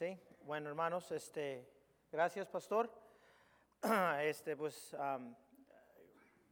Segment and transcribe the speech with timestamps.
[0.00, 1.68] Sí, bueno hermanos, este,
[2.10, 2.90] gracias pastor.
[4.22, 5.36] Este, pues am,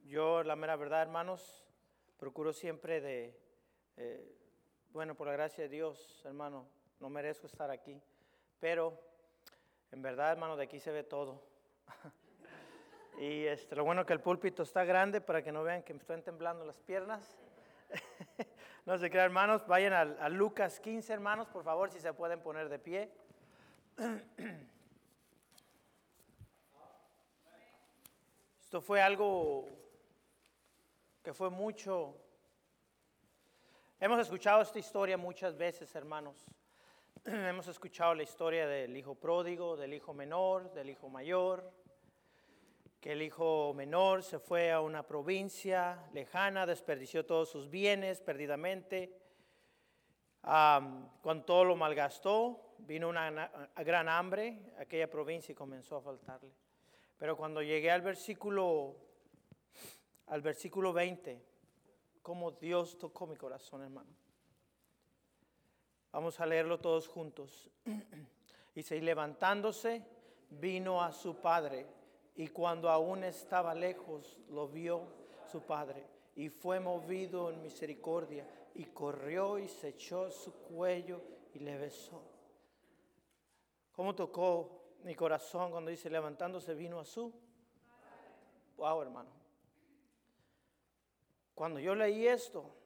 [0.05, 1.67] yo la mera verdad hermanos,
[2.19, 3.35] procuro siempre de,
[3.97, 4.37] eh,
[4.91, 6.69] bueno, por la gracia de Dios, hermano,
[7.01, 7.99] no merezco estar aquí,
[8.61, 9.01] pero
[9.93, 11.43] en verdad hermano, de aquí se ve todo.
[13.19, 16.01] y este, lo bueno que el púlpito está grande para que no vean que me
[16.01, 17.39] están temblando las piernas.
[18.85, 22.43] no se crean hermanos, vayan a, a Lucas 15 hermanos, por favor, si se pueden
[22.43, 23.11] poner de pie.
[28.61, 29.67] Esto fue algo
[31.25, 32.15] que fue mucho.
[33.99, 36.47] Hemos escuchado esta historia muchas veces, hermanos.
[37.25, 41.69] Hemos escuchado la historia del hijo pródigo, del hijo menor, del hijo mayor,
[43.01, 49.13] que el hijo menor se fue a una provincia lejana, desperdició todos sus bienes perdidamente.
[50.43, 56.01] Am, cuando todo lo malgastó, vino una na- gran hambre, aquella provincia y comenzó a
[56.01, 56.53] faltarle.
[57.17, 58.97] Pero cuando llegué al versículo,
[60.27, 61.43] al versículo 20,
[62.23, 64.11] como Dios tocó mi corazón, hermano.
[66.13, 67.71] Vamos a leerlo todos juntos.
[68.75, 70.05] Dice, y levantándose,
[70.51, 71.87] vino a su padre,
[72.37, 75.03] y cuando aún estaba lejos, lo vio
[75.51, 76.05] su padre,
[76.37, 81.21] y fue movido en misericordia, y corrió y se echó a su cuello
[81.55, 82.23] y le besó.
[83.99, 87.35] ¿Cómo tocó mi corazón cuando dice, levantándose, vino a su?
[88.77, 89.31] Wow, hermano.
[91.53, 92.77] Cuando yo leí esto,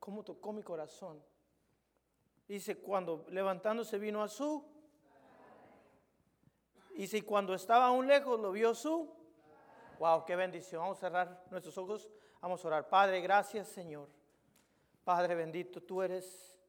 [0.00, 1.22] ¿cómo tocó mi corazón?
[2.48, 4.64] Dice, cuando levantándose vino a su.
[6.96, 9.08] Y si cuando estaba aún lejos lo vio su.
[10.00, 10.82] Wow, qué bendición.
[10.82, 12.10] Vamos a cerrar nuestros ojos.
[12.40, 12.88] Vamos a orar.
[12.88, 14.08] Padre, gracias Señor.
[15.04, 16.60] Padre bendito, tú eres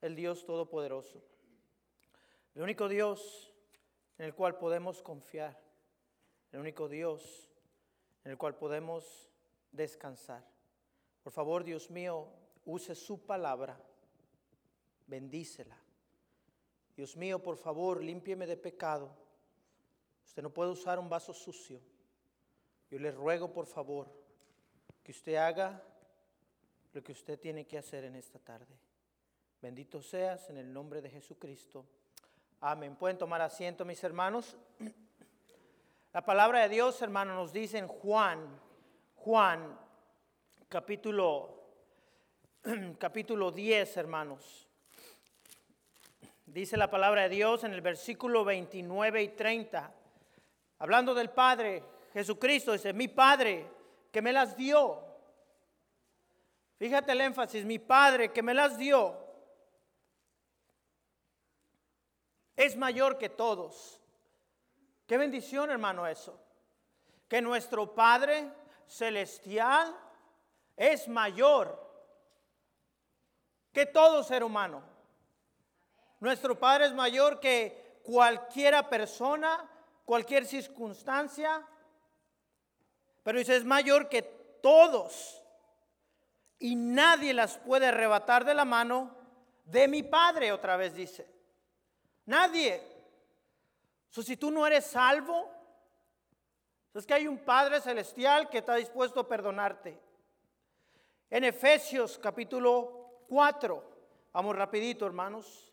[0.00, 1.22] el Dios Todopoderoso.
[2.54, 3.52] El único Dios
[4.18, 5.60] en el cual podemos confiar.
[6.52, 7.50] El único Dios
[8.24, 9.28] en el cual podemos
[9.72, 10.44] descansar.
[11.22, 12.28] Por favor, Dios mío,
[12.64, 13.78] use su palabra
[15.06, 15.76] bendícela.
[16.96, 19.10] Dios mío, por favor, límpieme de pecado.
[20.24, 21.80] Usted no puede usar un vaso sucio.
[22.90, 24.08] Yo le ruego, por favor,
[25.02, 25.82] que usted haga
[26.92, 28.78] lo que usted tiene que hacer en esta tarde.
[29.60, 31.84] Bendito seas en el nombre de Jesucristo.
[32.66, 32.96] Amén.
[32.96, 34.56] Pueden tomar asiento, mis hermanos.
[36.14, 38.58] La palabra de Dios, hermano, nos dice en Juan,
[39.16, 39.78] Juan,
[40.70, 41.60] capítulo,
[42.98, 44.66] capítulo 10, hermanos.
[46.46, 49.92] Dice la palabra de Dios en el versículo 29 y 30,
[50.78, 51.82] hablando del Padre,
[52.14, 53.66] Jesucristo dice, mi Padre
[54.10, 55.04] que me las dio.
[56.78, 59.23] Fíjate el énfasis, mi Padre que me las dio
[62.56, 64.00] es mayor que todos.
[65.06, 66.38] Qué bendición, hermano, eso.
[67.28, 68.50] Que nuestro Padre
[68.86, 69.94] celestial
[70.76, 71.82] es mayor
[73.72, 74.82] que todo ser humano.
[76.20, 79.68] Nuestro Padre es mayor que cualquiera persona,
[80.04, 81.66] cualquier circunstancia,
[83.22, 84.22] pero dice, es mayor que
[84.62, 85.42] todos.
[86.58, 89.14] Y nadie las puede arrebatar de la mano
[89.64, 91.33] de mi Padre, otra vez dice.
[92.26, 92.82] Nadie.
[94.10, 95.50] Si tú no eres salvo,
[96.94, 99.98] es que hay un Padre celestial que está dispuesto a perdonarte.
[101.28, 103.82] En Efesios capítulo 4,
[104.32, 105.72] vamos rapidito hermanos.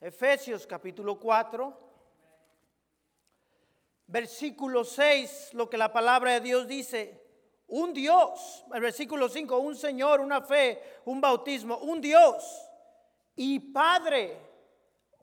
[0.00, 1.78] Efesios capítulo 4,
[4.08, 7.22] versículo 6, lo que la palabra de Dios dice.
[7.68, 12.68] Un Dios, el versículo 5, un Señor, una fe, un bautismo, un Dios
[13.36, 14.53] y Padre,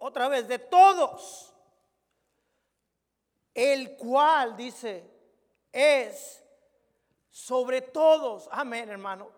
[0.04, 1.54] otra vez, de todos,
[3.54, 5.08] el cual, dice,
[5.72, 6.44] es
[7.30, 8.50] sobre todos.
[8.52, 9.30] Amén, hermano.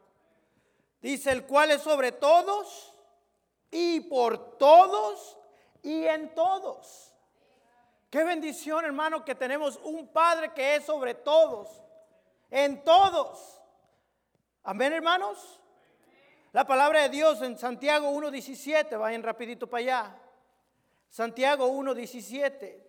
[1.01, 2.93] Dice, el cual es sobre todos
[3.71, 5.37] y por todos
[5.81, 7.13] y en todos.
[8.09, 11.81] Qué bendición, hermano, que tenemos un Padre que es sobre todos,
[12.49, 13.61] en todos.
[14.63, 15.59] Amén, hermanos.
[16.53, 20.22] La palabra de Dios en Santiago 1.17, vayan rapidito para allá.
[21.13, 22.83] Santiago 1.17.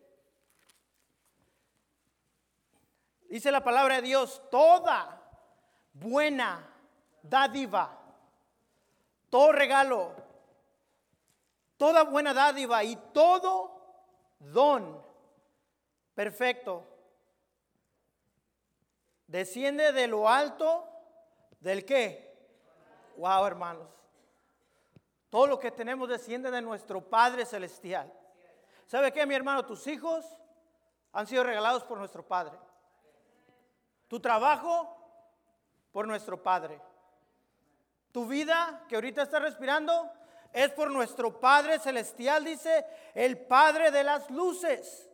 [3.29, 5.23] Dice la palabra de Dios, toda
[5.93, 6.75] buena
[7.21, 8.01] dádiva,
[9.29, 10.17] todo regalo,
[11.77, 13.95] toda buena dádiva y todo
[14.39, 15.05] don
[16.15, 16.89] perfecto
[19.27, 20.89] desciende de lo alto
[21.61, 22.39] del qué?
[23.19, 24.04] Wow, hermanos.
[25.35, 28.09] Todo lo que tenemos desciende de nuestro Padre Celestial.
[28.87, 29.67] ¿Sabe qué, mi hermano?
[29.67, 30.25] Tus hijos
[31.13, 32.57] han sido regalados por nuestro Padre.
[34.07, 34.97] Tu trabajo
[35.91, 36.81] por nuestro Padre.
[38.13, 40.09] Tu vida que ahorita estás respirando
[40.53, 45.11] es por nuestro Padre Celestial, dice el Padre de las luces,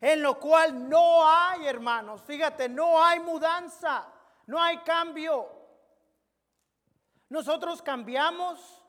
[0.00, 4.08] en lo cual no hay, hermanos, fíjate, no hay mudanza,
[4.46, 5.48] no hay cambio.
[7.28, 8.80] Nosotros cambiamos,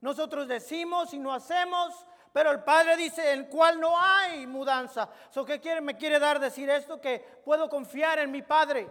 [0.00, 5.08] nosotros decimos y no hacemos, pero el Padre dice en cual no hay mudanza.
[5.30, 7.00] So, ¿Qué quiere, me quiere dar decir esto?
[7.00, 8.88] Que puedo confiar en mi Padre.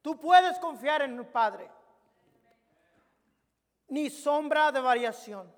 [0.00, 1.70] Tú puedes confiar en mi Padre.
[3.88, 5.52] Ni sombra de variación.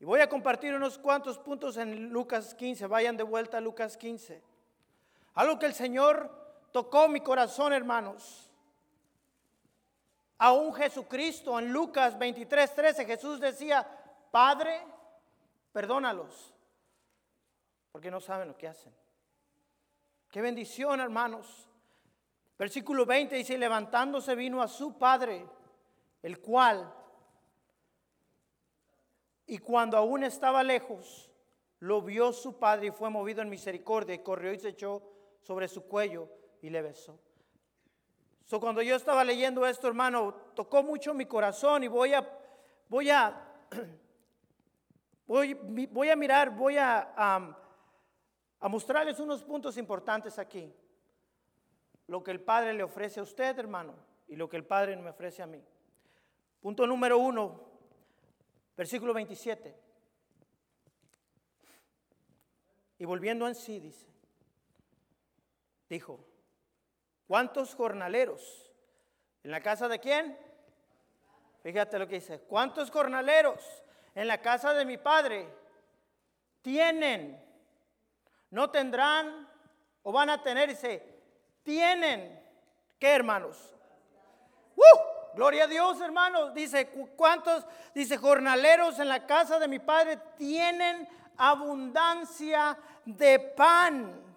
[0.00, 2.86] Y voy a compartir unos cuantos puntos en Lucas 15.
[2.86, 4.42] Vayan de vuelta a Lucas 15.
[5.34, 6.30] Algo que el Señor
[6.72, 8.47] tocó mi corazón, hermanos.
[10.38, 13.86] Aún Jesucristo en Lucas 23, 13, Jesús decía,
[14.30, 14.80] Padre,
[15.72, 16.54] perdónalos,
[17.90, 18.94] porque no saben lo que hacen.
[20.30, 21.68] Qué bendición, hermanos.
[22.58, 25.46] Versículo 20 dice, levantándose vino a su Padre,
[26.22, 26.94] el cual
[29.50, 31.30] y cuando aún estaba lejos,
[31.80, 35.02] lo vio su padre y fue movido en misericordia y corrió y se echó
[35.40, 36.28] sobre su cuello
[36.60, 37.18] y le besó.
[38.48, 42.28] So, cuando yo estaba leyendo esto, hermano, tocó mucho mi corazón y voy a,
[42.88, 43.40] voy a,
[45.26, 50.74] voy, voy a mirar, voy a, a mostrarles unos puntos importantes aquí.
[52.08, 53.94] Lo que el Padre le ofrece a usted, hermano,
[54.26, 55.62] y lo que el Padre me ofrece a mí.
[56.60, 57.68] Punto número uno,
[58.78, 59.74] Versículo 27.
[63.00, 64.06] Y volviendo en sí, dice,
[65.88, 66.24] dijo,
[67.28, 68.68] ¿cuántos jornaleros?
[69.44, 70.36] ¿En la casa de quién?
[71.62, 73.62] Fíjate lo que dice, ¿cuántos jornaleros
[74.14, 75.48] en la casa de mi padre
[76.62, 77.40] tienen?
[78.50, 79.48] No tendrán
[80.02, 81.04] o van a tener, dice,
[81.62, 82.42] tienen,
[82.98, 83.74] ¿qué hermanos?
[84.74, 85.18] ¡Uh!
[85.34, 86.52] Gloria a Dios, hermanos.
[86.54, 87.64] Dice, ¿cuántos?
[87.94, 94.27] Dice, jornaleros en la casa de mi padre tienen abundancia de pan.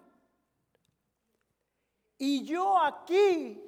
[2.24, 3.60] Y yo aquí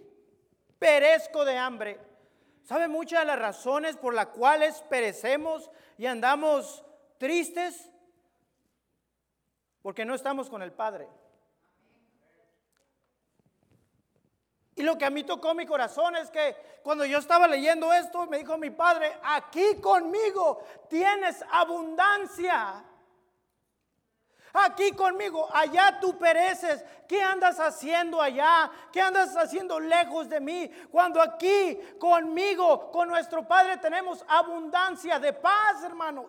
[0.78, 1.98] perezco de hambre.
[2.62, 6.84] ¿Sabe muchas de las razones por las cuales perecemos y andamos
[7.18, 7.90] tristes?
[9.82, 11.08] Porque no estamos con el Padre.
[14.76, 16.54] Y lo que a mí tocó mi corazón es que
[16.84, 22.84] cuando yo estaba leyendo esto, me dijo mi padre, aquí conmigo tienes abundancia.
[24.56, 26.84] Aquí conmigo, allá tú pereces.
[27.08, 28.70] ¿Qué andas haciendo allá?
[28.92, 30.70] ¿Qué andas haciendo lejos de mí?
[30.92, 36.26] Cuando aquí conmigo, con nuestro Padre, tenemos abundancia de paz, hermanos.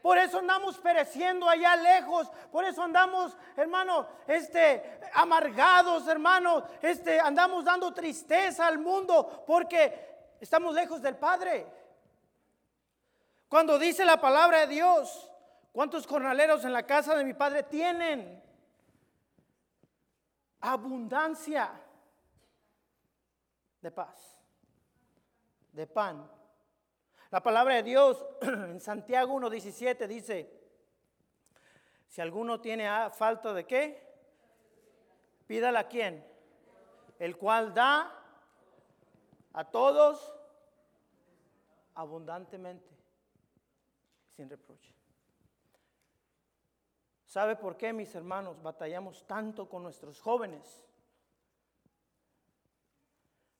[0.00, 2.30] Por eso andamos pereciendo allá lejos.
[2.50, 6.64] Por eso andamos, hermano, este, amargados, hermano.
[6.80, 11.66] Este, andamos dando tristeza al mundo porque estamos lejos del Padre.
[13.46, 15.29] Cuando dice la palabra de Dios,
[15.72, 18.42] ¿cuántos jornaleros en la casa de mi Padre tienen?
[20.60, 21.72] Abundancia
[23.80, 24.38] de paz,
[25.72, 26.40] de pan
[27.30, 30.50] la palabra de Dios en Santiago 1.17 dice,
[32.08, 34.04] si alguno tiene falta de qué,
[35.46, 36.26] pídala a quién,
[37.20, 38.12] el cual da
[39.52, 40.34] a todos
[41.94, 42.90] abundantemente,
[44.34, 44.92] sin reproche.
[47.30, 50.84] ¿Sabe por qué, mis hermanos, batallamos tanto con nuestros jóvenes?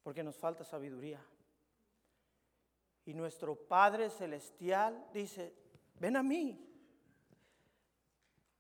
[0.02, 1.24] Porque nos falta sabiduría.
[3.04, 5.54] Y nuestro Padre Celestial dice,
[6.00, 6.68] ven a mí,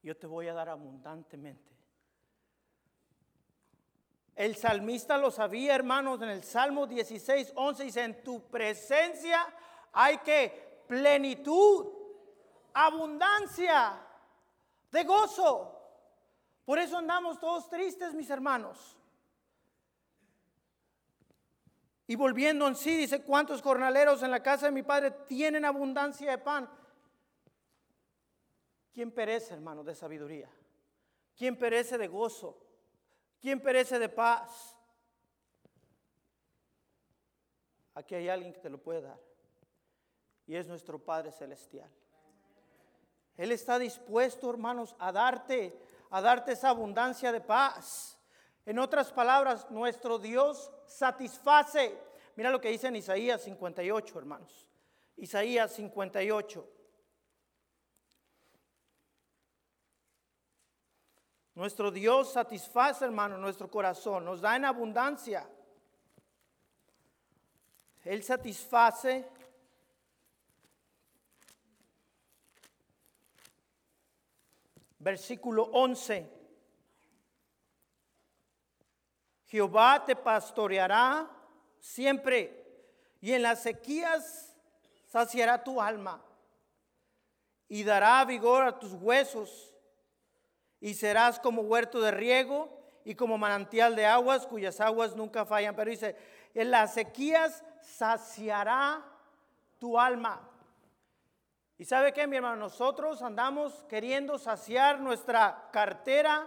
[0.00, 1.74] yo te voy a dar abundantemente.
[4.36, 9.44] El salmista lo sabía, hermanos, en el Salmo 16, 11 dice, en tu presencia
[9.92, 11.88] hay que plenitud,
[12.72, 14.06] abundancia
[14.90, 15.76] de gozo.
[16.64, 18.96] Por eso andamos todos tristes, mis hermanos.
[22.06, 26.30] Y volviendo en sí, dice, ¿cuántos jornaleros en la casa de mi padre tienen abundancia
[26.30, 26.68] de pan?
[28.92, 30.50] ¿Quién perece, hermano, de sabiduría?
[31.36, 32.60] ¿Quién perece de gozo?
[33.40, 34.76] ¿Quién perece de paz?
[37.94, 39.20] Aquí hay alguien que te lo puede dar.
[40.46, 41.90] Y es nuestro Padre Celestial.
[43.40, 45.74] Él está dispuesto, hermanos, a darte,
[46.10, 48.18] a darte esa abundancia de paz.
[48.66, 51.98] En otras palabras, nuestro Dios satisface.
[52.36, 54.66] Mira lo que dice en Isaías 58, hermanos.
[55.16, 56.68] Isaías 58.
[61.54, 65.48] Nuestro Dios satisface, hermano, nuestro corazón, nos da en abundancia.
[68.04, 69.26] Él satisface
[75.00, 76.30] versículo 11.
[79.46, 81.28] Jehová te pastoreará
[81.80, 82.56] siempre
[83.20, 84.54] y en las sequías
[85.06, 86.22] saciará tu alma
[87.68, 89.74] y dará vigor a tus huesos
[90.80, 92.68] y serás como huerto de riego
[93.04, 95.74] y como manantial de aguas cuyas aguas nunca fallan.
[95.74, 96.16] Pero dice,
[96.54, 99.04] en las sequías saciará
[99.78, 100.49] tu alma.
[101.80, 106.46] Y sabe qué, mi hermano, nosotros andamos queriendo saciar nuestra cartera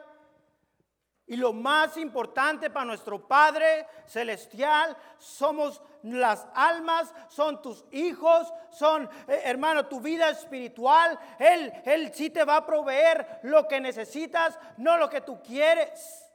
[1.26, 9.10] y lo más importante para nuestro Padre Celestial somos las almas, son tus hijos, son,
[9.28, 11.18] eh, hermano, tu vida espiritual.
[11.40, 16.30] Él, Él sí te va a proveer lo que necesitas, no lo que tú quieres.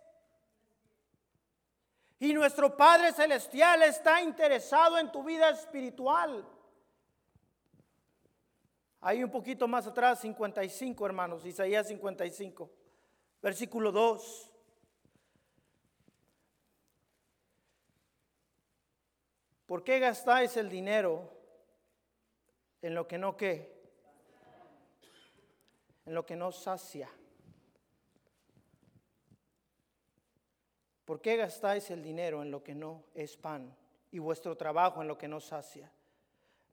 [2.18, 6.44] Y nuestro Padre Celestial está interesado en tu vida espiritual.
[9.00, 12.70] Ahí un poquito más atrás, 55 hermanos, Isaías 55,
[13.40, 14.50] versículo 2.
[19.66, 21.30] ¿Por qué gastáis el dinero
[22.82, 23.78] en lo que no qué?
[26.06, 27.08] En lo que no sacia.
[31.04, 33.76] ¿Por qué gastáis el dinero en lo que no es pan
[34.10, 35.92] y vuestro trabajo en lo que no sacia?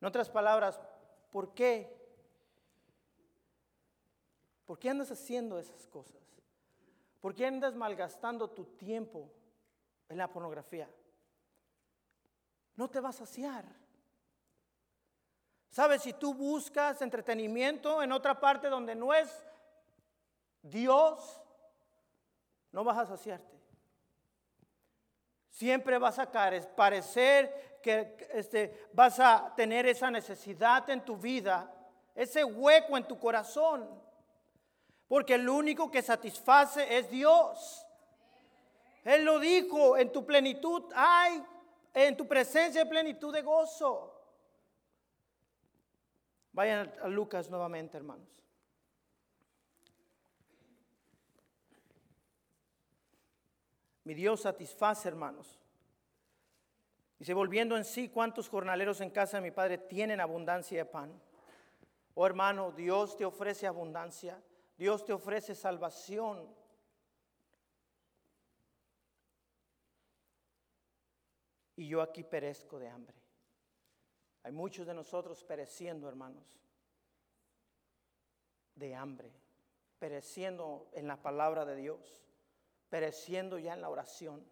[0.01, 0.81] En otras palabras,
[1.31, 2.04] ¿por qué?
[4.65, 6.21] ¿Por qué andas haciendo esas cosas?
[7.21, 9.29] ¿Por qué andas malgastando tu tiempo
[10.09, 10.89] en la pornografía?
[12.75, 13.65] no te va a saciar.
[15.69, 16.01] ¿Sabes?
[16.01, 19.45] Si tú buscas entretenimiento en otra parte donde no es
[20.61, 21.41] Dios,
[22.71, 23.55] no vas a saciarte.
[25.49, 26.29] Siempre vas a
[26.75, 31.73] parecer que este, vas a tener esa necesidad en tu vida,
[32.13, 33.87] ese hueco en tu corazón.
[35.15, 37.87] Porque el único que satisface es Dios.
[39.05, 40.91] Él lo dijo en tu plenitud.
[40.93, 41.41] Ay,
[41.93, 44.13] en tu presencia de plenitud de gozo.
[46.51, 48.27] Vayan a Lucas nuevamente, hermanos.
[54.03, 55.57] Mi Dios satisface, hermanos.
[57.19, 61.17] Dice, volviendo en sí, ¿cuántos jornaleros en casa de mi Padre tienen abundancia de pan?
[62.15, 64.43] Oh hermano, Dios te ofrece abundancia,
[64.77, 66.53] Dios te ofrece salvación.
[71.75, 73.15] y yo aquí perezco de hambre.
[74.43, 76.59] Hay muchos de nosotros pereciendo, hermanos,
[78.75, 79.31] de hambre,
[79.99, 82.23] pereciendo en la palabra de Dios,
[82.89, 84.45] pereciendo ya en la oración,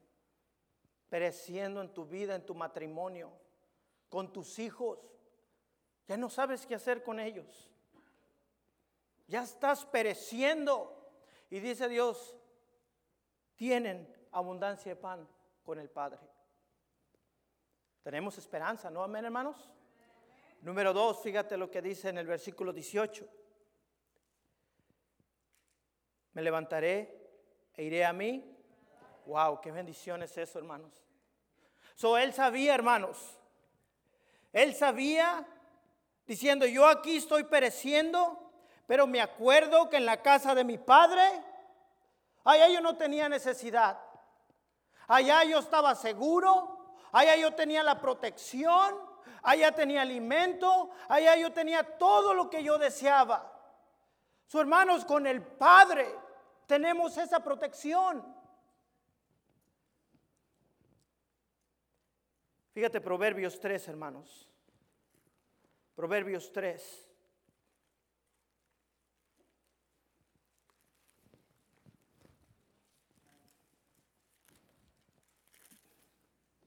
[1.09, 3.31] pereciendo en tu vida, en tu matrimonio,
[4.09, 4.99] con tus hijos.
[6.07, 7.72] Ya no sabes qué hacer con ellos.
[9.27, 11.11] Ya estás pereciendo.
[11.49, 12.35] Y dice Dios,
[13.55, 15.27] tienen abundancia de pan
[15.63, 16.19] con el Padre.
[18.01, 19.03] Tenemos esperanza, ¿no?
[19.03, 19.71] Amén, hermanos.
[20.61, 23.27] Número dos, fíjate lo que dice en el versículo 18.
[26.33, 27.23] Me levantaré
[27.75, 28.57] e iré a mí.
[29.25, 31.03] Wow, qué bendición es eso, hermanos.
[31.95, 33.39] So él sabía, hermanos.
[34.51, 35.47] Él sabía
[36.25, 38.42] diciendo, yo aquí estoy pereciendo,
[38.85, 41.21] pero me acuerdo que en la casa de mi padre,
[42.43, 43.99] allá yo no tenía necesidad.
[45.07, 48.95] Allá yo estaba seguro, allá yo tenía la protección,
[49.41, 53.51] allá tenía alimento, allá yo tenía todo lo que yo deseaba.
[54.47, 56.07] Sus hermanos, con el Padre
[56.67, 58.23] tenemos esa protección.
[62.73, 64.49] Fíjate, Proverbios 3, hermanos.
[65.95, 67.12] Proverbios 3.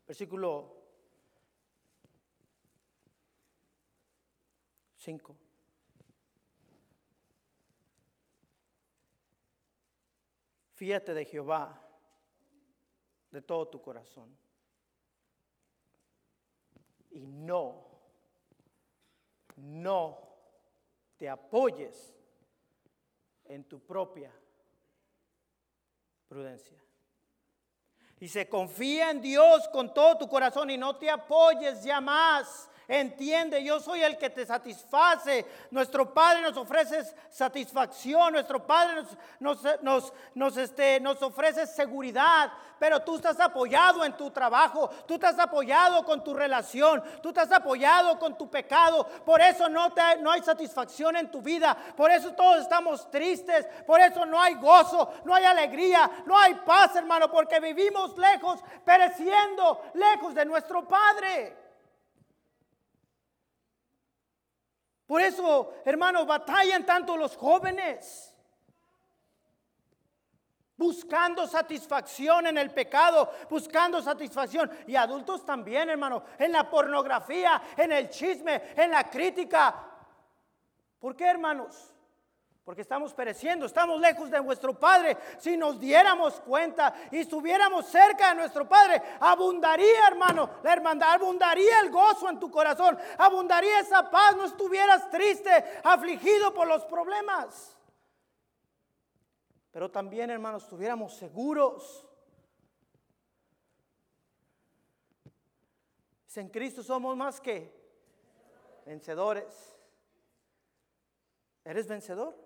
[0.06, 0.76] Versículo
[4.96, 5.36] 5.
[10.74, 11.82] Fíjate de Jehová
[13.30, 14.36] de todo tu corazón.
[17.10, 17.86] Y no,
[19.56, 20.18] no
[21.16, 22.14] te apoyes
[23.44, 24.32] en tu propia
[26.28, 26.85] prudencia.
[28.20, 32.68] Y se confía en Dios con todo tu corazón y no te apoyes ya más
[32.88, 35.44] Entiende, yo soy el que te satisface.
[35.72, 39.02] Nuestro Padre nos ofrece satisfacción, nuestro Padre
[39.40, 45.14] nos, nos, nos, este, nos ofrece seguridad, pero tú estás apoyado en tu trabajo, tú
[45.14, 49.04] estás apoyado con tu relación, tú estás apoyado con tu pecado.
[49.24, 53.66] Por eso no, te, no hay satisfacción en tu vida, por eso todos estamos tristes,
[53.84, 58.60] por eso no hay gozo, no hay alegría, no hay paz, hermano, porque vivimos lejos,
[58.84, 61.65] pereciendo lejos de nuestro Padre.
[65.06, 68.32] Por eso, hermanos, batallan tanto los jóvenes.
[70.76, 74.70] Buscando satisfacción en el pecado, buscando satisfacción.
[74.86, 79.74] Y adultos también, hermano, en la pornografía, en el chisme, en la crítica.
[80.98, 81.95] ¿Por qué, hermanos?
[82.66, 85.16] Porque estamos pereciendo, estamos lejos de nuestro Padre.
[85.38, 91.78] Si nos diéramos cuenta y estuviéramos cerca de nuestro Padre, abundaría, hermano, la hermandad, abundaría
[91.78, 95.48] el gozo en tu corazón, abundaría esa paz, no estuvieras triste,
[95.84, 97.78] afligido por los problemas.
[99.70, 102.04] Pero también, hermanos, estuviéramos seguros.
[106.34, 107.72] En Cristo somos más que
[108.84, 109.78] vencedores.
[111.64, 112.45] ¿Eres vencedor?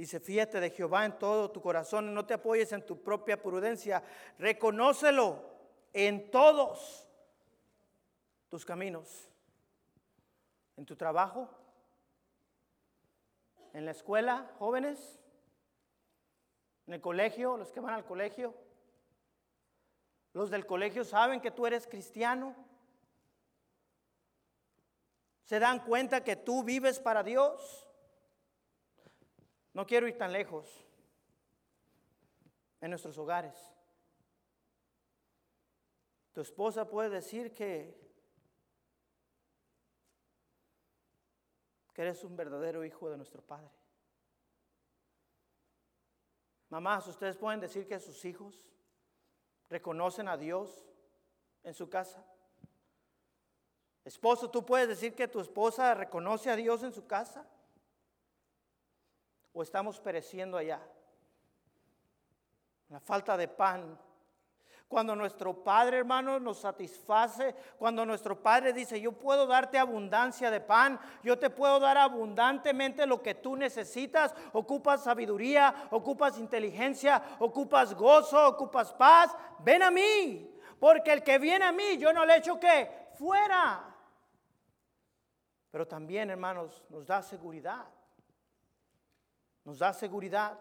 [0.00, 4.02] Dice, fíjate de Jehová en todo tu corazón, no te apoyes en tu propia prudencia,
[4.38, 5.44] reconócelo
[5.92, 7.06] en todos
[8.48, 9.28] tus caminos,
[10.78, 11.50] en tu trabajo,
[13.74, 15.20] en la escuela, jóvenes,
[16.86, 18.54] en el colegio, los que van al colegio.
[20.32, 22.56] Los del colegio saben que tú eres cristiano.
[25.44, 27.89] Se dan cuenta que tú vives para Dios.
[29.72, 30.66] No quiero ir tan lejos
[32.80, 33.56] en nuestros hogares.
[36.32, 38.08] Tu esposa puede decir que,
[41.96, 43.70] eres un verdadero hijo de nuestro Padre.
[46.70, 48.64] Mamás, ustedes pueden decir que sus hijos
[49.68, 50.86] reconocen a Dios
[51.62, 52.24] en su casa.
[54.02, 57.46] Esposo, tú puedes decir que tu esposa reconoce a Dios en su casa
[59.52, 60.80] o estamos pereciendo allá.
[62.88, 63.98] La falta de pan.
[64.88, 70.60] Cuando nuestro Padre, hermano, nos satisface, cuando nuestro Padre dice, yo puedo darte abundancia de
[70.60, 77.94] pan, yo te puedo dar abundantemente lo que tú necesitas, ocupas sabiduría, ocupas inteligencia, ocupas
[77.94, 82.38] gozo, ocupas paz, ven a mí, porque el que viene a mí, yo no le
[82.38, 83.94] echo que fuera.
[85.70, 87.86] Pero también, hermanos, nos da seguridad
[89.64, 90.58] nos da seguridad.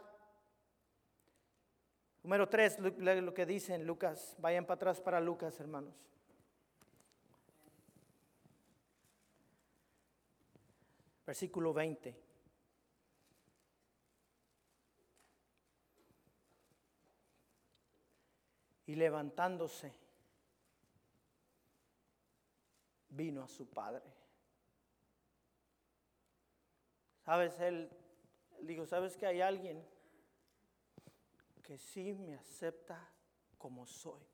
[2.23, 4.35] Número tres, lo que dice en Lucas.
[4.39, 5.95] Vayan para atrás para Lucas, hermanos.
[11.25, 12.29] Versículo 20.
[18.87, 19.93] Y levantándose,
[23.09, 24.11] vino a su padre.
[27.23, 27.87] Sabes, él
[28.61, 29.85] digo, ¿sabes que hay alguien
[31.63, 33.09] que sí me acepta
[33.57, 34.25] como soy?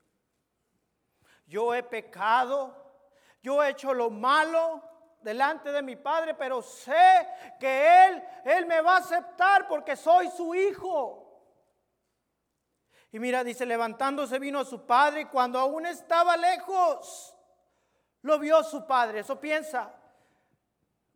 [1.47, 2.75] Yo he pecado,
[3.41, 4.81] yo he hecho lo malo
[5.21, 7.27] delante de mi padre, pero sé
[7.59, 11.21] que él, él me va a aceptar porque soy su hijo.
[13.11, 17.35] Y mira, dice, levantándose vino a su padre y cuando aún estaba lejos,
[18.21, 19.19] lo vio su padre.
[19.19, 19.93] Eso piensa,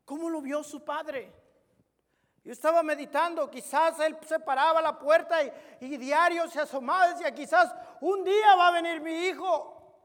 [0.06, 1.39] ¿cómo lo vio su padre?
[2.50, 5.38] Yo estaba meditando, quizás él se paraba la puerta
[5.80, 10.02] y, diario se asomaba, decía, quizás un día va a venir mi hijo.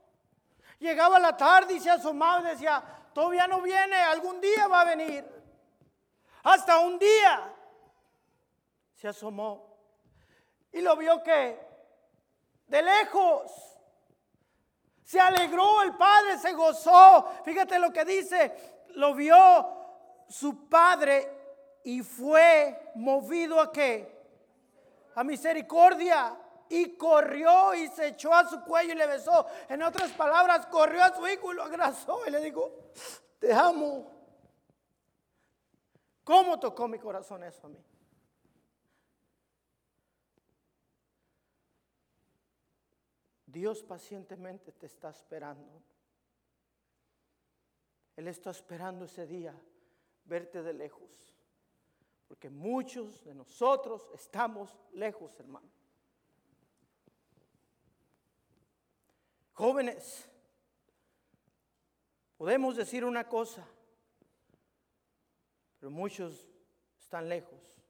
[0.79, 4.85] Llegaba la tarde y se asomaba y decía, todavía no viene, algún día va a
[4.85, 5.25] venir.
[6.43, 7.51] Hasta un día
[8.93, 9.79] se asomó
[10.71, 11.67] y lo vio que
[12.67, 13.51] de lejos
[15.03, 17.27] se alegró el padre, se gozó.
[17.43, 19.39] Fíjate lo que dice, lo vio
[20.29, 21.34] su padre
[21.85, 24.11] y fue movido a qué?
[25.15, 26.41] A misericordia.
[26.71, 29.47] Y corrió y se echó a su cuello y le besó.
[29.69, 32.73] En otras palabras, corrió a su hijo y lo abrazó y le dijo,
[33.39, 34.11] te amo.
[36.25, 37.85] ¿Cómo tocó mi corazón eso a mí?
[43.45, 45.83] Dios pacientemente te está esperando.
[48.17, 49.55] Él está esperando ese día,
[50.25, 51.34] verte de lejos
[52.35, 55.71] Porque muchos de nosotros estamos lejos, hermano.
[59.53, 60.29] Jóvenes,
[62.37, 63.65] podemos decir una cosa,
[65.79, 66.51] pero muchos
[66.99, 67.81] están lejos.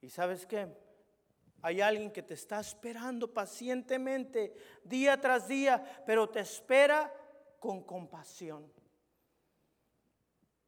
[0.00, 0.68] ¿Y sabes qué?
[1.60, 7.12] Hay alguien que te está esperando pacientemente día tras día, pero te espera
[7.58, 8.72] con compasión.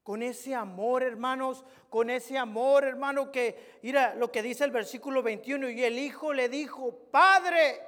[0.07, 5.21] Con ese amor, hermanos, con ese amor, hermano, que, mira lo que dice el versículo
[5.21, 7.83] 21, y el hijo le dijo, Padre,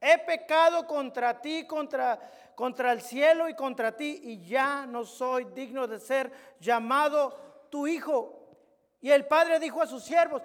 [0.00, 2.18] he pecado contra ti, contra,
[2.54, 7.86] contra el cielo y contra ti, y ya no soy digno de ser llamado tu
[7.86, 8.56] hijo.
[9.02, 10.40] Y el padre dijo a sus siervos,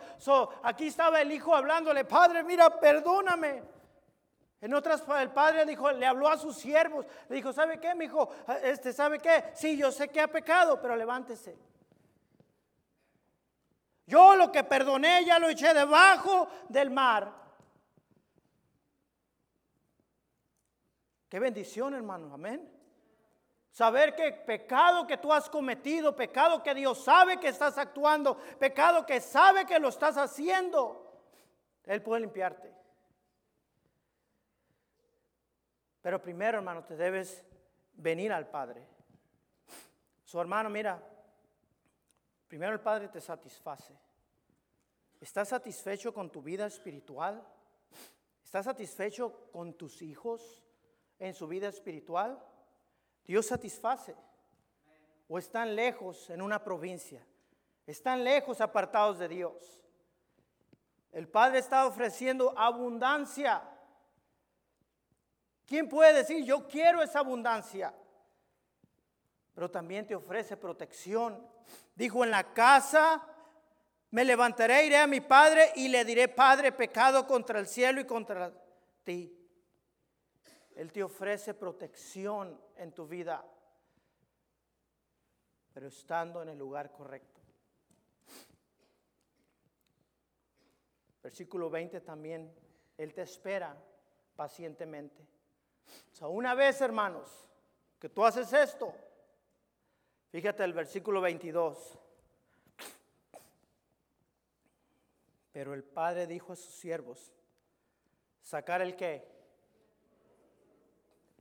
[0.61, 3.63] aquí estaba el hijo hablándole, Padre, mira, perdóname.
[4.61, 8.05] En otras, el padre dijo, le habló a sus siervos, le dijo, ¿sabe qué, mi
[8.05, 8.29] hijo?
[8.61, 9.45] Este, ¿sabe qué?
[9.55, 11.57] Sí, yo sé que ha pecado, pero levántese.
[14.05, 17.33] Yo lo que perdoné ya lo eché debajo del mar.
[21.27, 22.69] Qué bendición, hermano, amén.
[23.71, 29.07] Saber que pecado que tú has cometido, pecado que Dios sabe que estás actuando, pecado
[29.07, 31.19] que sabe que lo estás haciendo,
[31.85, 32.80] Él puede limpiarte.
[36.01, 37.43] Pero primero, hermano, te debes
[37.93, 38.85] venir al Padre.
[40.23, 41.01] Su hermano, mira,
[42.47, 43.93] primero el Padre te satisface.
[45.19, 47.45] ¿Estás satisfecho con tu vida espiritual?
[48.43, 50.63] ¿Estás satisfecho con tus hijos
[51.19, 52.43] en su vida espiritual?
[53.25, 54.15] Dios satisface.
[55.27, 57.25] O están lejos en una provincia.
[57.85, 59.79] Están lejos apartados de Dios.
[61.11, 63.61] El Padre está ofreciendo abundancia.
[65.71, 67.93] ¿Quién puede decir, yo quiero esa abundancia?
[69.53, 71.47] Pero también te ofrece protección.
[71.95, 73.25] Dijo, en la casa
[74.09, 78.05] me levantaré, iré a mi Padre y le diré, Padre, pecado contra el cielo y
[78.05, 78.51] contra
[79.05, 79.33] ti.
[80.75, 83.41] Él te ofrece protección en tu vida,
[85.73, 87.39] pero estando en el lugar correcto.
[91.23, 92.53] Versículo 20 también,
[92.97, 93.81] Él te espera
[94.35, 95.30] pacientemente.
[96.11, 97.29] O sea, una vez, hermanos,
[97.99, 98.93] que tú haces esto,
[100.31, 101.99] fíjate el versículo 22.
[105.51, 107.33] Pero el padre dijo a sus siervos,
[108.41, 109.29] sacar el qué?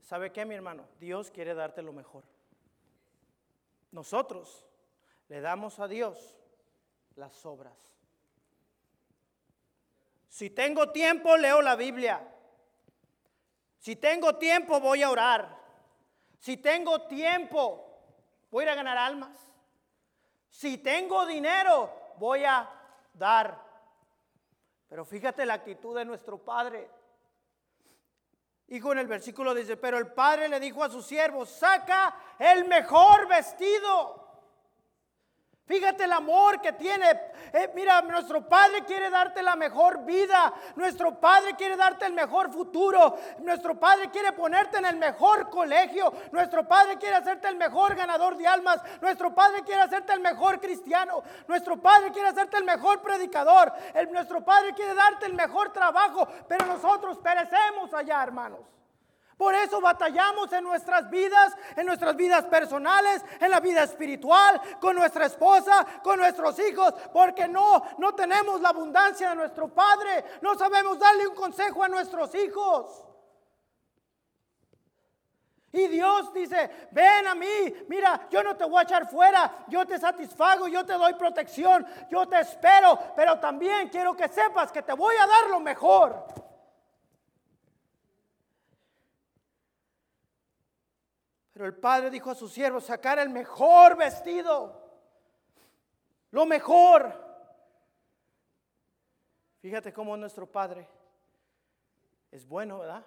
[0.03, 0.89] ¿Sabe qué, mi hermano?
[0.99, 2.25] Dios quiere darte lo mejor.
[3.93, 4.67] Nosotros
[5.29, 6.37] le damos a Dios
[7.15, 7.79] las obras.
[10.29, 12.27] Si tengo tiempo, leo la Biblia.
[13.81, 15.59] Si tengo tiempo, voy a orar.
[16.39, 17.83] Si tengo tiempo,
[18.51, 19.39] voy a ganar almas.
[20.51, 22.69] Si tengo dinero, voy a
[23.15, 23.59] dar.
[24.87, 26.91] Pero fíjate la actitud de nuestro Padre.
[28.69, 32.67] Hijo en el versículo dice, pero el padre le dijo a su siervo, saca el
[32.67, 34.20] mejor vestido
[35.71, 37.09] Fíjate el amor que tiene.
[37.53, 40.53] Eh, mira, nuestro Padre quiere darte la mejor vida.
[40.75, 43.17] Nuestro Padre quiere darte el mejor futuro.
[43.39, 46.13] Nuestro Padre quiere ponerte en el mejor colegio.
[46.33, 48.81] Nuestro Padre quiere hacerte el mejor ganador de almas.
[49.01, 51.23] Nuestro Padre quiere hacerte el mejor cristiano.
[51.47, 53.73] Nuestro Padre quiere hacerte el mejor predicador.
[54.11, 56.27] nuestro Padre quiere darte el mejor trabajo.
[56.49, 58.80] Pero nosotros perecemos allá, hermanos.
[59.41, 64.95] Por eso batallamos en nuestras vidas, en nuestras vidas personales, en la vida espiritual, con
[64.95, 70.27] nuestra esposa, con nuestros hijos, porque no, no tenemos la abundancia de nuestro Padre.
[70.43, 73.03] No sabemos darle un consejo a nuestros hijos.
[75.73, 79.87] Y Dios dice, ven a mí, mira, yo no te voy a echar fuera, yo
[79.87, 84.83] te satisfago, yo te doy protección, yo te espero, pero también quiero que sepas que
[84.83, 86.50] te voy a dar lo mejor.
[91.61, 94.83] Pero el padre dijo a sus siervos, sacar el mejor vestido,
[96.31, 97.13] lo mejor.
[99.61, 100.89] Fíjate cómo nuestro padre
[102.31, 103.05] es bueno, ¿verdad?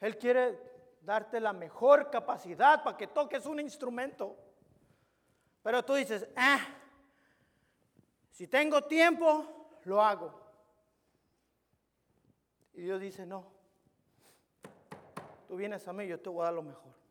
[0.00, 0.60] Él quiere
[1.00, 4.36] darte la mejor capacidad para que toques un instrumento.
[5.60, 6.60] Pero tú dices, ah,
[8.30, 10.40] si tengo tiempo, lo hago.
[12.74, 13.44] Y Dios dice, no,
[15.48, 17.03] tú vienes a mí, yo te voy a dar lo mejor.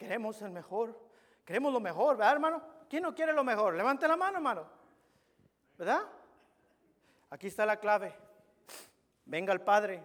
[0.00, 0.98] Queremos el mejor.
[1.44, 2.62] Queremos lo mejor, ¿verdad, hermano?
[2.88, 3.74] ¿Quién no quiere lo mejor?
[3.74, 4.66] Levante la mano, hermano.
[5.76, 6.00] ¿Verdad?
[7.28, 8.16] Aquí está la clave.
[9.26, 10.02] Venga el Padre.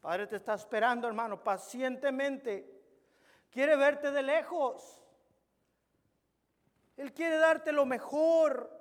[0.00, 2.82] Padre te está esperando, hermano, pacientemente.
[3.48, 5.00] Quiere verte de lejos.
[6.96, 8.76] Él quiere darte lo mejor.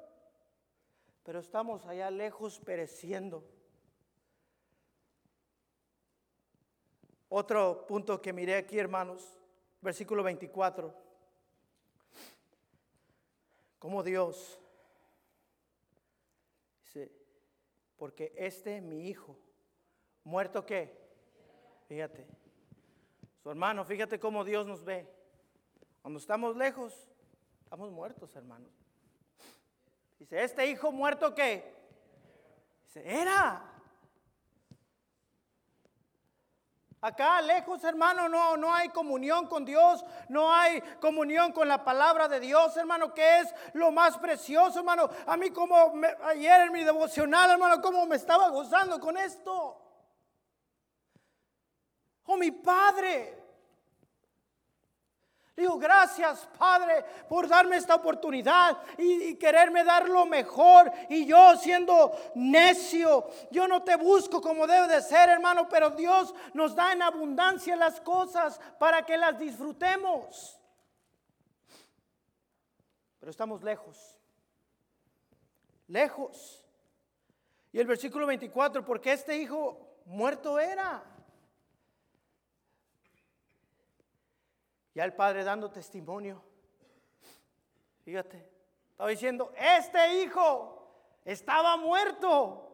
[1.21, 3.43] Pero estamos allá lejos pereciendo.
[7.29, 9.37] Otro punto que miré aquí, hermanos,
[9.81, 10.93] versículo 24.
[13.77, 14.59] Como Dios
[16.83, 17.11] dice,
[17.97, 19.37] porque este mi hijo,
[20.23, 20.97] muerto qué?
[21.87, 22.27] Fíjate.
[23.43, 25.07] Su hermano, fíjate cómo Dios nos ve.
[26.01, 27.09] Cuando estamos lejos,
[27.63, 28.73] estamos muertos, hermanos.
[30.17, 31.73] Dice, este hijo muerto qué?
[32.85, 33.68] Dice, era.
[37.01, 42.27] Acá lejos, hermano, no, no hay comunión con Dios, no hay comunión con la palabra
[42.27, 45.09] de Dios, hermano, que es lo más precioso, hermano.
[45.25, 45.93] A mí como
[46.25, 49.81] ayer en mi devocional, hermano, como me estaba gozando con esto.
[52.25, 53.48] Oh, mi Padre,
[55.59, 60.89] Digo, gracias Padre por darme esta oportunidad y, quererme dar lo mejor.
[61.09, 66.33] Y yo siendo necio, yo no te busco como debe de ser, hermano, pero Dios
[66.53, 70.57] nos da en abundancia las cosas para que las disfrutemos.
[73.19, 74.17] Pero estamos lejos,
[75.87, 76.65] lejos.
[77.73, 81.03] Y el versículo 24, porque este hijo muerto era.
[84.93, 86.43] Ya el padre dando testimonio.
[88.03, 88.49] Fíjate,
[88.91, 90.79] estaba diciendo, este hijo
[91.23, 92.65] estaba muerto.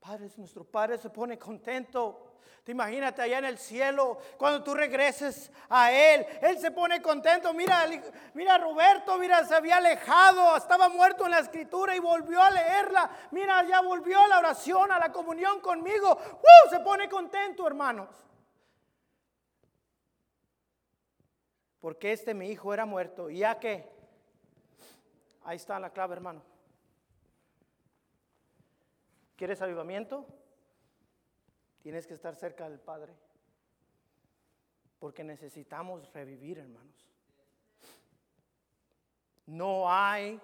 [0.00, 2.34] Padre, nuestro Padre se pone contento.
[2.64, 7.52] Te imagínate allá en el cielo, cuando tú regreses a Él, Él se pone contento.
[7.52, 7.84] Mira,
[8.32, 13.10] mira Roberto, mira, se había alejado, estaba muerto en la escritura y volvió a leerla.
[13.32, 16.10] Mira, ya volvió a la oración, a la comunión conmigo.
[16.10, 16.70] ¡Uh!
[16.70, 18.08] Se pone contento, hermanos.
[21.84, 23.28] Porque este mi hijo era muerto.
[23.28, 23.86] ¿Y ya que
[25.42, 26.42] Ahí está la clave, hermano.
[29.36, 30.26] ¿Quieres avivamiento?
[31.82, 33.12] Tienes que estar cerca del Padre.
[34.98, 37.06] Porque necesitamos revivir, hermanos.
[39.44, 40.40] No hay,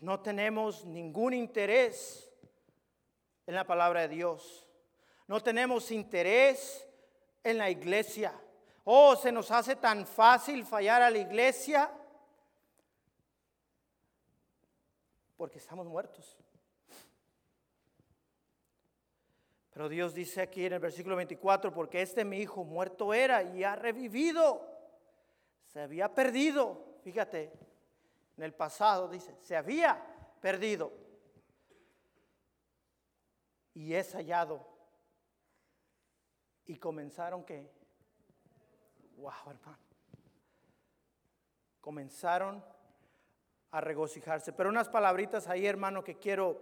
[0.00, 2.32] no tenemos ningún interés
[3.46, 4.66] en la palabra de Dios.
[5.26, 6.87] No tenemos interés
[7.42, 8.32] en la iglesia.
[8.84, 11.90] Oh, se nos hace tan fácil fallar a la iglesia
[15.36, 16.36] porque estamos muertos.
[19.70, 23.62] Pero Dios dice aquí en el versículo 24, porque este mi hijo muerto era y
[23.62, 24.66] ha revivido.
[25.66, 27.52] Se había perdido, fíjate,
[28.36, 30.02] en el pasado dice, se había
[30.40, 30.92] perdido.
[33.74, 34.77] Y es hallado
[36.68, 37.66] y comenzaron que,
[39.16, 39.78] wow, hermano.
[41.80, 42.62] Comenzaron
[43.70, 44.52] a regocijarse.
[44.52, 46.60] Pero unas palabritas ahí, hermano, que quiero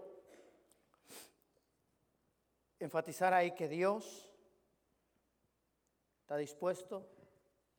[2.79, 4.31] enfatizar ahí que Dios
[6.21, 7.09] está dispuesto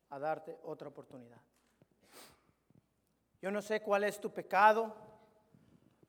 [0.09, 1.41] a darte otra oportunidad.
[3.41, 4.93] Yo no sé cuál es tu pecado,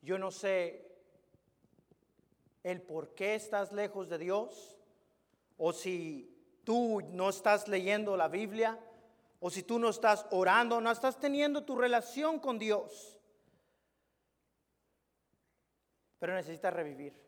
[0.02, 0.84] yo no sé
[2.64, 4.77] el por qué estás lejos de Dios,
[5.58, 8.78] o si tú no estás leyendo la Biblia,
[9.40, 13.18] o si tú no estás orando, no estás teniendo tu relación con Dios.
[16.18, 17.27] Pero necesitas revivir.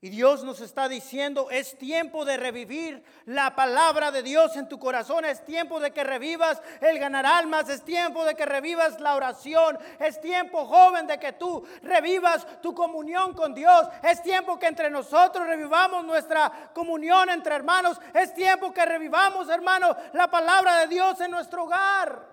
[0.00, 4.78] Y Dios nos está diciendo, es tiempo de revivir la palabra de Dios en tu
[4.78, 9.16] corazón, es tiempo de que revivas el ganar almas, es tiempo de que revivas la
[9.16, 14.68] oración, es tiempo joven de que tú revivas tu comunión con Dios, es tiempo que
[14.68, 20.86] entre nosotros revivamos nuestra comunión entre hermanos, es tiempo que revivamos, hermano, la palabra de
[20.86, 22.24] Dios en nuestro hogar.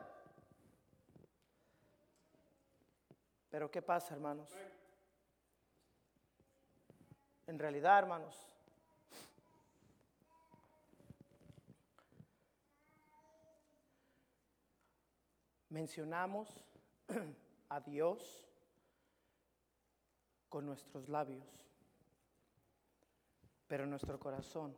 [3.50, 4.52] Pero ¿qué pasa, hermanos?
[7.48, 8.36] En realidad, hermanos,
[15.70, 16.50] mencionamos
[17.70, 18.48] a Dios
[20.50, 21.46] con nuestros labios,
[23.68, 24.76] pero nuestro corazón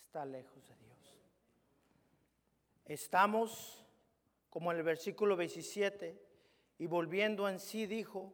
[0.00, 0.86] está lejos de Dios.
[2.86, 3.84] Estamos,
[4.50, 6.20] como en el versículo 27,
[6.78, 8.32] y volviendo en sí dijo,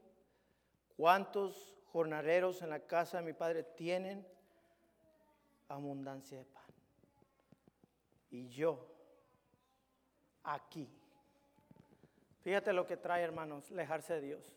[0.96, 4.26] ¿cuántos jornaleros en la casa de mi padre tienen
[5.68, 6.62] abundancia de pan.
[8.30, 8.88] Y yo,
[10.42, 10.88] aquí,
[12.40, 14.56] fíjate lo que trae, hermanos, alejarse de Dios.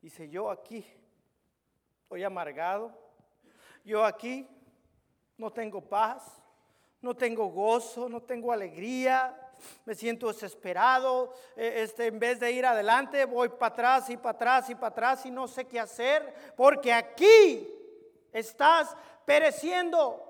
[0.00, 0.86] Dice, yo aquí
[2.02, 2.96] estoy amargado,
[3.84, 4.48] yo aquí
[5.36, 6.40] no tengo paz,
[7.00, 9.49] no tengo gozo, no tengo alegría,
[9.84, 14.30] me siento desesperado, eh, este, en vez de ir adelante voy para atrás y para
[14.30, 17.68] atrás y para atrás y no sé qué hacer, porque aquí
[18.32, 20.29] estás pereciendo.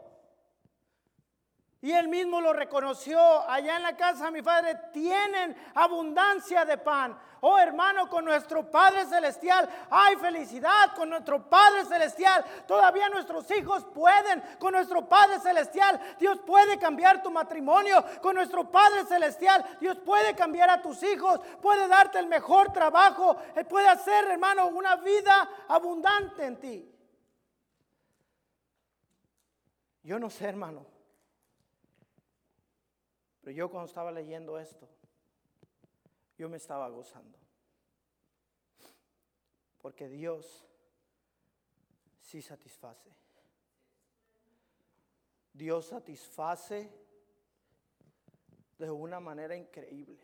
[1.83, 3.19] Y él mismo lo reconoció.
[3.49, 7.19] Allá en la casa mi padre tienen abundancia de pan.
[7.43, 10.95] Oh hermano, con nuestro Padre Celestial hay felicidad.
[10.95, 14.43] Con nuestro Padre Celestial todavía nuestros hijos pueden.
[14.59, 18.05] Con nuestro Padre Celestial Dios puede cambiar tu matrimonio.
[18.21, 21.41] Con nuestro Padre Celestial Dios puede cambiar a tus hijos.
[21.63, 23.39] Puede darte el mejor trabajo.
[23.55, 26.95] Él puede hacer, hermano, una vida abundante en ti.
[30.03, 31.00] Yo no sé, hermano.
[33.51, 34.89] Yo cuando estaba leyendo esto,
[36.37, 37.39] yo me estaba gozando.
[39.79, 40.67] Porque Dios
[42.21, 43.11] sí satisface.
[45.53, 46.91] Dios satisface
[48.79, 50.21] de una manera increíble.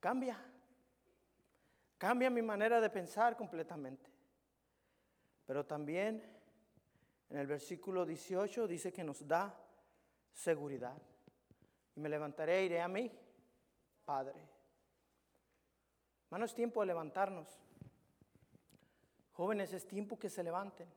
[0.00, 0.38] Cambia.
[1.96, 4.10] Cambia mi manera de pensar completamente.
[5.46, 6.22] Pero también
[7.30, 9.58] en el versículo 18 dice que nos da
[10.32, 11.00] seguridad.
[11.98, 13.10] Y me levantaré e iré a mí,
[14.04, 14.40] Padre.
[16.26, 17.58] Hermano, es tiempo de levantarnos.
[19.32, 20.88] Jóvenes, es tiempo que se levanten.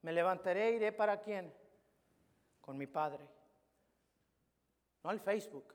[0.00, 1.52] Me levantaré e iré para quién?
[2.62, 3.28] Con mi Padre.
[5.04, 5.74] No al Facebook.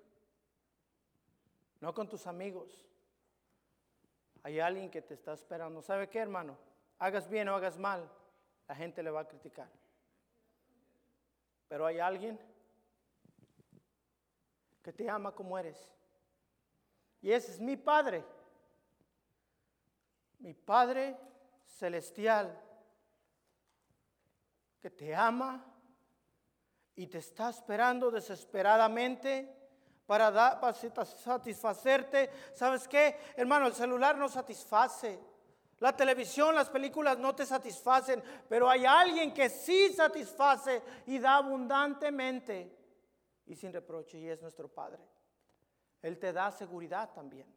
[1.80, 2.84] No con tus amigos.
[4.42, 5.84] Hay alguien que te está esperando.
[5.84, 6.58] ¿Sabe qué, hermano?
[6.98, 8.10] Hagas bien o hagas mal,
[8.68, 9.70] la gente le va a criticar.
[11.68, 12.53] Pero hay alguien
[14.84, 15.78] que te ama como eres.
[17.22, 18.24] Y ese es mi Padre,
[20.40, 21.18] mi Padre
[21.66, 22.62] celestial,
[24.82, 25.66] que te ama
[26.96, 29.56] y te está esperando desesperadamente
[30.06, 32.30] para, para satisfacerte.
[32.54, 33.18] ¿Sabes qué?
[33.38, 35.18] Hermano, el celular no satisface.
[35.80, 41.38] La televisión, las películas no te satisfacen, pero hay alguien que sí satisface y da
[41.38, 42.83] abundantemente
[43.46, 45.04] y sin reproche y es nuestro Padre.
[46.02, 47.48] Él te da seguridad también.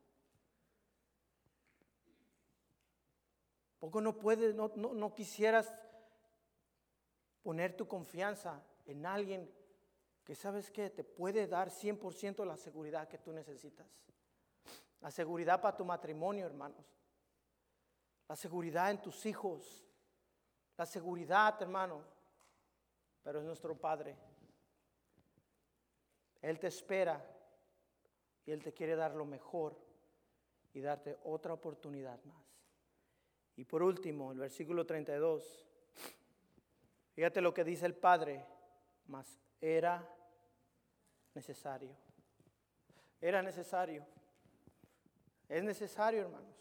[3.79, 5.72] Poco no puedes, no, no, quisieras
[7.42, 9.53] poner tu confianza en alguien
[10.25, 13.87] que sabes que te puede dar 100% la seguridad que tú necesitas.
[15.01, 16.85] La seguridad para tu matrimonio, hermanos.
[18.29, 19.87] La seguridad en tus hijos.
[20.77, 22.03] La seguridad, hermano.
[23.22, 24.16] Pero es nuestro Padre.
[26.46, 27.20] Él te espera
[28.44, 29.76] y Él te quiere dar lo mejor
[30.74, 32.44] y darte otra oportunidad más.
[33.56, 35.66] Y por último, el versículo 32.
[37.14, 38.46] Fíjate lo que dice el Padre,
[39.06, 40.09] mas era
[41.35, 41.96] necesario.
[43.20, 44.06] Era necesario.
[45.48, 46.54] Es necesario, hermanos.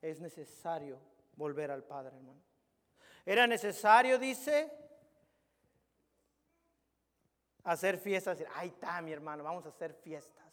[0.00, 0.98] Es necesario
[1.34, 2.40] volver al Padre, hermano.
[3.26, 4.85] Era necesario, dice,
[7.66, 8.42] hacer fiestas.
[8.54, 10.44] Ahí está, mi hermano, vamos a hacer fiestas.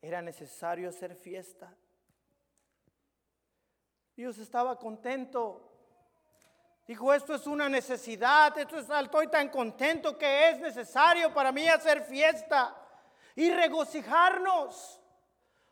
[0.00, 1.72] Era necesario hacer fiesta.
[4.16, 5.68] Dios estaba contento.
[6.86, 11.68] Dijo, esto es una necesidad, esto es, estoy tan contento que es necesario para mí
[11.68, 12.76] hacer fiesta
[13.36, 15.00] y regocijarnos.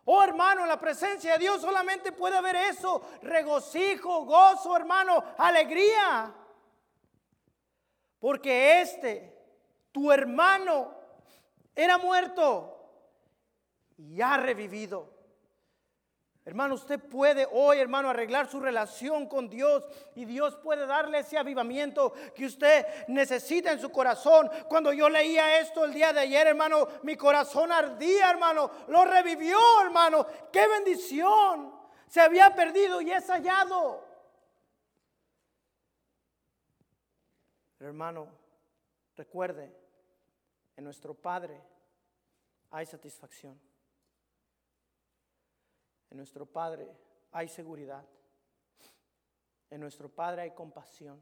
[0.05, 6.35] Oh hermano, la presencia de Dios solamente puede haber eso, regocijo, gozo, hermano, alegría.
[8.21, 9.37] Porque este,
[9.91, 11.01] tu hermano,
[11.75, 12.77] era muerto
[13.97, 15.19] y ha revivido.
[16.45, 21.39] Hermano, usted puede hoy, hermano, arreglar su relación con Dios y Dios puede darle ese
[21.39, 24.51] avivamiento que usted necesita en su corazón.
[24.69, 29.59] Cuando yo leía esto el día de ayer, hermano, mi corazón ardía, hermano, lo revivió,
[29.85, 30.27] hermano.
[30.51, 31.75] Qué bendición.
[32.09, 34.10] Se había perdido y es hallado.
[37.87, 38.29] Hermano,
[39.17, 39.75] recuerde,
[40.77, 41.63] en nuestro Padre
[42.71, 43.61] hay satisfacción.
[46.11, 46.91] En nuestro Padre
[47.33, 48.05] hay seguridad.
[49.71, 51.17] En nuestro Padre hay compasión.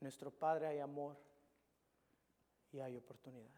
[0.00, 1.16] En nuestro Padre hay amor
[2.70, 3.57] y hay oportunidad.